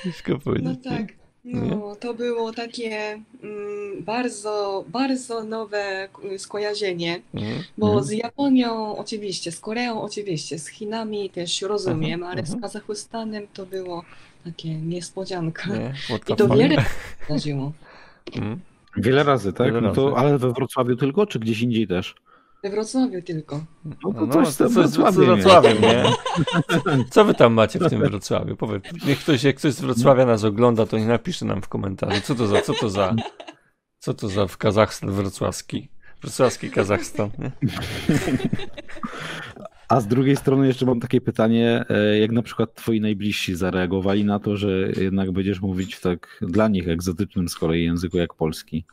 [0.05, 0.85] Ciężko No powiedzieć.
[0.85, 0.91] nie?
[0.91, 1.07] tak.
[1.47, 7.63] No, to było takie mm, bardzo, bardzo nowe skojarzenie, Mhm.
[7.79, 8.05] bo Mhm.
[8.05, 12.61] z Japonią oczywiście, z Koreą oczywiście, z Chinami też rozumiem, Mhm, ale z.
[12.61, 14.05] Kazachstanem to było
[14.45, 15.71] takie niespodzianka.
[15.71, 15.95] Nie?
[16.29, 16.89] I to wiele razy
[17.27, 17.73] zdarzyło.
[18.37, 18.61] Mhm.
[18.97, 19.67] Wiele razy, tak?
[19.67, 20.21] Wiele No to, razy.
[20.21, 22.15] ale we Wrocławiu tylko, czy gdzieś indziej też?
[22.63, 23.65] We Wrocławiu tylko.
[23.85, 24.97] No to No, coś z to coś z.
[25.17, 26.05] Wrocławiem, nie?
[27.11, 28.57] Co wy tam macie w tym Wrocławiu?
[28.57, 32.21] Powiedz, niech ktoś, jak ktoś z Wrocławia nas ogląda, to nie napisze nam w komentarzu,
[32.21, 33.15] co to za, co to za,
[33.99, 35.89] co to za w Kazachstan wrocławski,
[36.23, 37.51] wrocławski Kazachstan, nie?
[39.89, 44.25] A z drugiej strony jeszcze mam takie pytanie, e, jak na przykład twoi najbliżsi zareagowali
[44.25, 48.35] na to, że jednak będziesz mówić w tak dla nich egzotycznym z kolei języku jak
[48.35, 48.85] polski?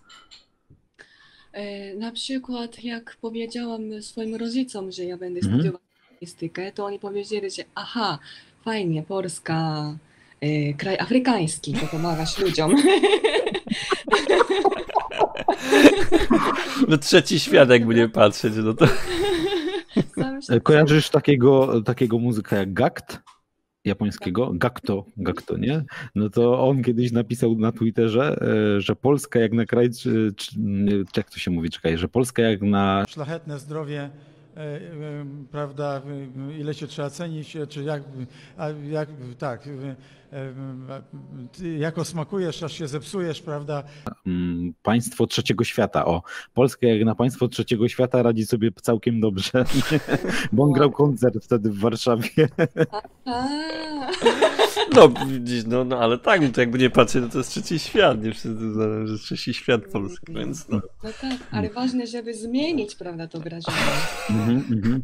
[1.54, 5.54] E, Na przykład jak powiedziałam swoim rodzicom, że ja będę Mhm.
[5.56, 8.20] studiowała logistykę, to oni powiedzieli, że aha,
[8.66, 9.84] fajnie, Polska,
[10.42, 12.76] e, kraj afrykański, to pomagasz ludziom.
[16.88, 18.86] No trzeci świat, jakby nie patrzeć, no to...
[20.50, 23.20] E, Kojarzysz takiego, takiego muzyka jak Gakt?
[23.86, 24.52] Japońskiego?
[24.54, 25.84] Gakto, Gakto, nie?
[26.16, 30.56] No to on kiedyś napisał na Twitterze, e, że Polska jak na kraj, czy, czy,
[31.18, 34.10] jak to się mówi, czekaj, że Polska jak na szlachetne zdrowie,
[35.52, 36.02] prawda,
[36.50, 38.04] e, ile się trzeba cenić, e, czy jak,
[38.58, 39.96] a jak tak, e,
[40.38, 40.54] e,
[41.52, 43.84] ty jako smakujesz, aż się zepsujesz, prawda,
[44.28, 46.06] mm, państwo trzeciego świata.
[46.06, 49.66] O, Polska jak na państwo trzeciego świata radzi sobie całkiem dobrze,
[50.52, 52.30] bo on grał koncert wtedy w Warszawie.
[54.96, 57.80] No widzisz, no, no ale tak, no to jakby nie patrzeć, no to jest trzeci
[57.80, 58.50] świat, nie wszyscy
[59.06, 60.82] że trzeci świat Polski, więc no.
[61.04, 63.78] no tak, ale ważne, żeby zmienić, prawda, to wrażenie.
[64.30, 65.04] Mhm, mhm.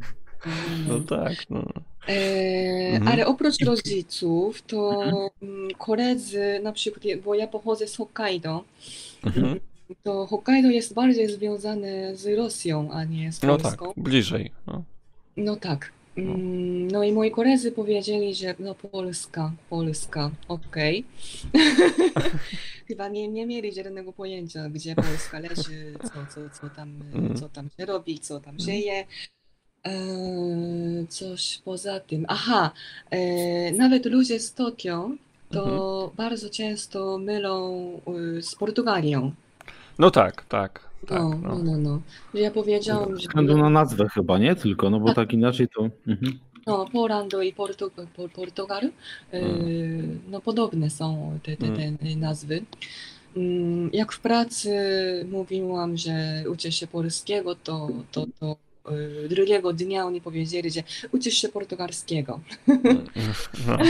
[0.88, 1.64] No tak, no.
[2.08, 2.48] E,
[2.94, 3.08] Mhm.
[3.08, 5.04] Ale oprócz rodziców, to
[5.42, 8.64] mm, koledzy, na przykład, bo ja pochodzę z Hokkaido,
[9.26, 9.60] Mhm.
[10.04, 14.02] to Hokkaido jest bardziej związane z Rosją, a nie z No tak, Polską.
[14.04, 14.52] bliżej.
[14.68, 14.84] No.
[15.38, 15.92] No tak.
[16.18, 21.04] Mm, No i moi koledzy powiedzieli, że no Polska, Polska, okej.
[22.88, 27.36] Chyba nie, nie mieli żadnego pojęcia, gdzie Polska leży, co, co, co, tam, Mhm.
[27.38, 29.06] co tam się robi, co tam się je.
[29.84, 32.26] Eee, coś poza tym.
[32.28, 32.72] Aha,
[33.12, 35.10] e, nawet ludzie z Tokio
[35.52, 37.88] to bardzo często mylą
[38.38, 39.32] y, z Portugalią.
[40.00, 41.20] no tak, tak, tak.
[41.22, 41.58] No, No.
[41.64, 42.02] no, no,
[42.34, 44.56] Ja powiedziałam, że względu na nazwę chyba, nie?
[44.56, 45.90] Tylko, no bo tak inaczej to...
[46.08, 46.40] Mhm.
[46.68, 48.86] No, Polando i Portu po- Portugal,
[49.34, 49.40] y,
[50.30, 52.64] no podobne są te, te, te nazwy.
[53.38, 54.72] Mm, Jak w pracy
[55.32, 58.58] mówiłam, że uczę się polskiego, to, to, to
[59.26, 62.40] y, drugiego dnia oni powiedzieli, że uczysz się portugalskiego.
[63.68, 63.78] No.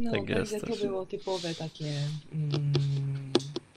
[0.00, 1.84] No, Tak także to było typowe takie
[2.34, 2.72] mm,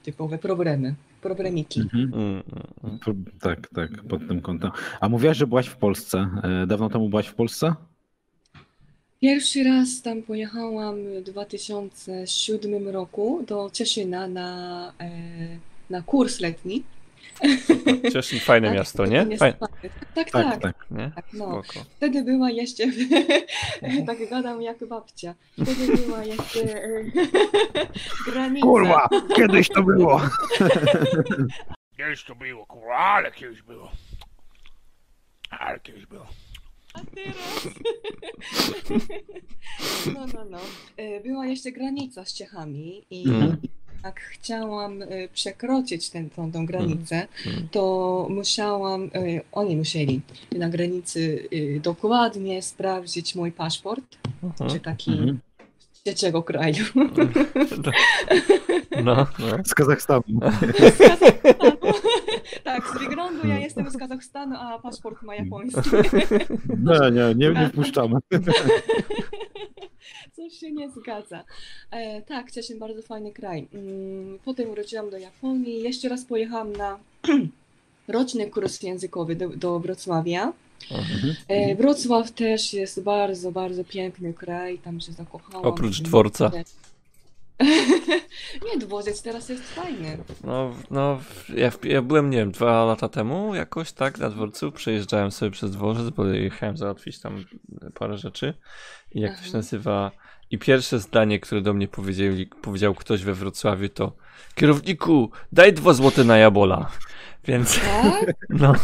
[0.06, 1.80] typowe problemy, problemiki.
[1.80, 2.14] Mhm.
[2.14, 2.42] Mm,
[2.84, 3.24] mm, mm.
[3.40, 4.70] Tak, tak, pod tym kątem.
[5.00, 6.28] A mówiłaś, że byłaś w Polsce.
[6.42, 7.74] E, Dawno temu byłaś w Polsce?
[9.20, 15.10] Pierwszy raz tam pojechałam w 2007 roku do Cieszyna na, e,
[15.90, 16.82] na kurs letni.
[18.12, 19.36] Cieszyn fajne Tak, miasto, to nie?
[19.38, 19.56] Fajne.
[19.58, 19.70] Tak,
[20.14, 20.86] tak, Tak, tak.
[20.90, 21.10] nie?
[21.16, 21.62] tak, no.
[21.96, 22.84] Wtedy była jeszcze,
[24.06, 27.04] tak gadam jak babcia, wtedy była jeszcze e,
[28.26, 28.66] granica.
[28.66, 30.20] Kurwa, kiedyś to było.
[31.96, 33.90] Kiedyś to było, kurwa, ale kiedyś było.
[35.50, 36.26] Ale kiedyś było.
[36.94, 37.68] A teraz?
[40.14, 40.58] No, no, no.
[40.96, 43.56] E, Była jeszcze granica z Czechami i Mhm.
[44.04, 47.68] Jak chciałam e, przekroczyć tę tą, tą granicę, Mhm.
[47.68, 49.08] to musiałam, e,
[49.52, 50.20] oni musieli
[50.52, 54.04] na granicy e, dokładnie sprawdzić mój paszport,
[54.42, 54.70] Mhm.
[54.70, 55.38] czy taki Mhm.
[55.92, 56.84] z trzeciego kraju.
[59.04, 59.46] No, no.
[59.64, 60.22] Z Kazachstanu.
[60.98, 61.20] tak,
[62.64, 65.90] tak, z wyglądu ja jestem z Kazachstanu, a paszport ma japoński.
[66.68, 68.16] Nie, nie, nie, nie wpuszczamy.
[70.32, 71.44] Coś się nie zgadza.
[71.90, 73.68] E, tak, Cieszyn bardzo fajny kraj.
[73.74, 75.82] Mm, Potem wróciłam do Japonii.
[75.82, 76.98] Jeszcze raz pojechałam na
[78.08, 80.52] roczny kurs językowy do, do Wrocławia.
[81.48, 84.78] E, Wrocław też jest bardzo, bardzo piękny kraj.
[84.78, 85.66] Tam się zakochałam.
[85.66, 86.50] Oprócz dworca.
[88.66, 90.18] Nie, dworzec teraz jest fajny.
[90.44, 91.20] No, no
[91.54, 95.70] ja, ja byłem, nie wiem, dwa lata temu jakoś, tak, na dworcu, przejeżdżałem sobie przez
[95.70, 97.44] dworzec, bo jechałem załatwić tam
[97.94, 98.54] parę rzeczy
[99.20, 99.58] jak to się Aha.
[99.58, 100.10] nazywa,
[100.50, 104.12] i pierwsze zdanie, które do mnie powiedzieli, powiedział ktoś we Wrocławiu to
[104.54, 106.90] kierowniku, daj dwa złote na jabola.
[107.44, 108.34] Więc, Tak?
[108.62, 108.74] no,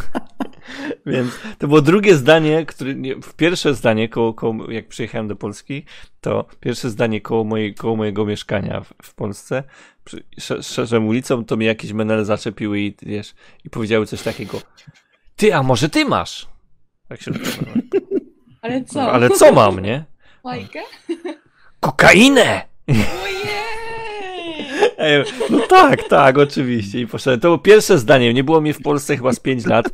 [1.06, 2.94] więc to było drugie zdanie, które,
[3.36, 5.84] pierwsze zdanie, koło, koło, jak przyjechałem do Polski,
[6.20, 9.62] to pierwsze zdanie koło, mojej, koło mojego mieszkania w, w Polsce,
[10.04, 10.24] przy,
[10.62, 14.60] szerzem ulicą, to mi jakieś menele zaczepiły i wiesz, i powiedziały coś takiego,
[15.36, 16.48] ty, a może ty masz?
[17.08, 17.30] Tak się
[18.62, 19.02] Ale co?
[19.02, 20.11] No, ale co mam, nie?
[20.42, 20.80] Fajkę?
[21.80, 22.62] Kokainę!
[22.88, 23.52] Ojej!
[24.98, 27.00] Ej, No tak, tak, oczywiście.
[27.00, 27.40] I poszedłem.
[27.40, 28.34] To było pierwsze zdanie.
[28.34, 29.86] Nie było mnie w Polsce chyba z 5 lat.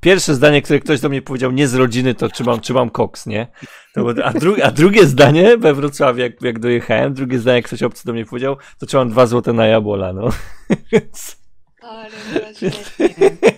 [0.00, 2.90] Pierwsze zdanie, które ktoś do mnie powiedział, nie z rodziny, to czy mam, czy mam
[2.90, 3.46] koks, nie?
[3.94, 7.64] To było, a, dru, a drugie zdanie we Wrocławiu, jak, jak dojechałem, drugie zdanie, jak
[7.64, 10.28] ktoś obcy do mnie powiedział, to czy mam dwa złote na jabola, no.
[10.92, 11.45] Więc-
[11.88, 12.10] Ale.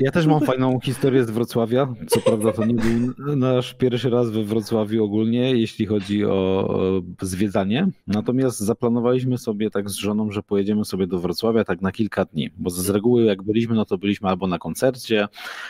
[0.00, 1.94] Ja też mam fajną historię z Wrocławia.
[2.06, 7.02] Co prawda to nie był nasz pierwszy raz we Wrocławiu ogólnie, jeśli chodzi o o
[7.20, 7.88] zwiedzanie.
[8.06, 12.50] Natomiast zaplanowaliśmy sobie tak z żoną, że pojedziemy sobie do Wrocławia tak na kilka dni.
[12.56, 15.28] Bo z reguły jak byliśmy, no to byliśmy albo na koncercie,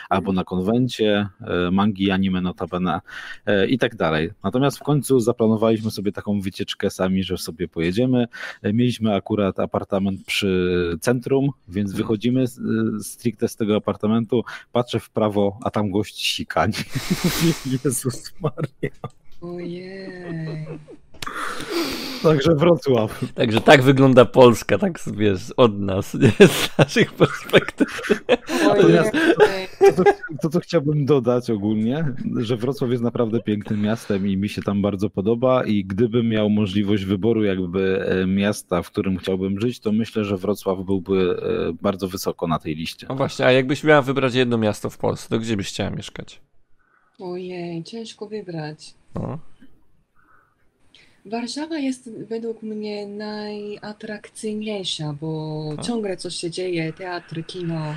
[0.09, 3.01] albo na konwencie, e, mangi, anime notabene
[3.45, 4.29] e, i tak dalej.
[4.43, 8.27] Natomiast w końcu zaplanowaliśmy sobie taką wycieczkę sami, że sobie pojedziemy.
[8.61, 10.50] E, Mieliśmy akurat apartament przy
[11.01, 16.25] centrum, więc wychodzimy z- e, stricte z tego apartamentu, patrzę w prawo, a tam gość
[16.25, 16.73] sikani.
[17.85, 18.91] Jezus Maria.
[19.41, 20.67] Ojej.
[22.23, 23.19] Także Wrocław.
[23.35, 26.47] Także tak wygląda Polska, tak wiesz, od nas, nie?
[26.47, 28.01] z naszych perspektyw.
[28.67, 29.60] Natomiast Ojej.
[29.95, 30.03] To,
[30.41, 32.05] to, co chciałbym dodać ogólnie,
[32.37, 36.49] że Wrocław jest naprawdę pięknym miastem i mi się tam bardzo podoba i gdybym miał
[36.49, 41.37] możliwość wyboru jakby e, miasta, w którym chciałbym żyć, to myślę, że Wrocław byłby
[41.69, 43.07] e, bardzo wysoko na tej liście.
[43.09, 46.41] No właśnie, a jakbyś miała wybrać jedno miasto w Polsce, to gdzie byś chciała mieszkać?
[47.19, 48.93] Ojej, ciężko wybrać.
[49.15, 49.39] No.
[51.25, 55.85] Warszawa jest według mnie najatrakcyjniejsza, bo Tak.
[55.85, 57.95] ciągle coś się dzieje, teatr, kino,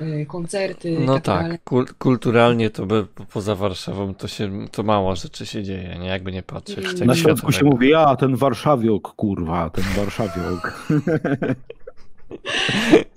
[0.00, 4.82] y, koncerty No tak tak, kul- kulturalnie to by, po- poza Warszawą to się, to
[4.82, 6.08] mało rzeczy się dzieje, nie?
[6.08, 6.84] Jakby nie patrzeć.
[6.84, 7.06] Mm.
[7.06, 10.88] Na Śląsku się mówi, a ten warszawiok, kurwa, ten warszawiok.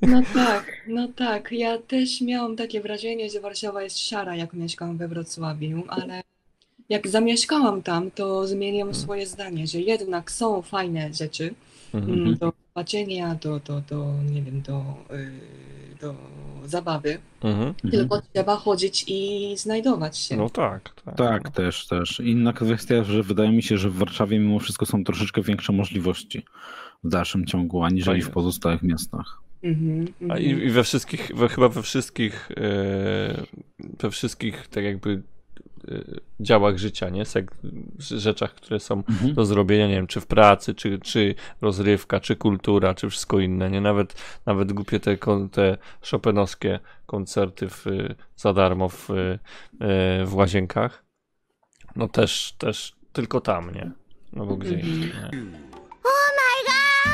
[0.01, 1.51] No tak, no tak.
[1.51, 6.21] Ja też miałam takie wrażenie, że Warszawa jest szara, jak mieszkam we Wrocławiu, ale
[6.89, 11.53] jak zamieszkałam tam, to zmieniłam swoje zdanie, że jednak są fajne rzeczy
[11.93, 12.19] Mhm.
[12.19, 15.31] mm, do zobaczenia, do, do, do nie wiem, do, y,
[16.01, 16.15] do
[16.65, 17.17] zabawy.
[17.41, 17.73] Mhm.
[17.91, 20.37] Tylko trzeba chodzić i znajdować się.
[20.37, 21.15] No tak, tak.
[21.15, 22.19] Tak, też, też.
[22.19, 26.45] Inna kwestia, że wydaje mi się, że w Warszawie mimo wszystko są troszeczkę większe możliwości
[27.03, 29.41] w dalszym ciągu, aniżeli w pozostałych miastach.
[29.63, 30.67] Mhm, A i, mhm.
[30.67, 33.45] i we wszystkich, we, chyba we wszystkich, e,
[33.99, 35.21] we wszystkich tak jakby
[36.39, 37.25] działach życia, nie?
[37.25, 37.51] Sek,
[37.99, 39.33] rzeczach, które są Mhm.
[39.33, 43.69] do zrobienia, nie wiem, czy w pracy, czy, czy rozrywka, czy kultura, czy wszystko inne,
[43.69, 43.81] nie?
[43.81, 45.17] Nawet, nawet głupie te,
[45.51, 45.77] te
[46.11, 49.13] chopinowskie koncerty w, y, za darmo w, y,
[50.21, 51.03] y, w łazienkach,
[51.95, 53.91] no też, też tylko tam, nie?
[54.33, 54.93] No bo gdzie Mhm.
[54.93, 55.29] indziej, nie?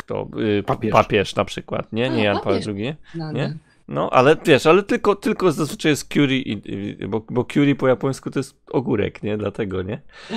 [0.06, 0.28] To
[0.60, 0.92] y, Papież.
[0.92, 2.06] papież na przykład, nie?
[2.06, 2.62] A, Nie Jan Paweł.
[2.68, 2.96] II.
[3.16, 3.34] Znane.
[3.40, 3.58] nie?
[3.88, 7.88] No, ale wiesz, ale tylko, tylko zazwyczaj jest curry, i, i, bo, bo curry po
[7.88, 9.38] japońsku to jest ogórek, nie?
[9.38, 10.02] Dlatego, nie?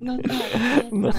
[0.00, 0.36] No tak,
[0.92, 1.10] No.